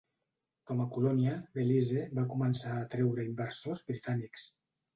[0.71, 4.51] Com a colònia, Belize va començar a atreure a inversors britànics.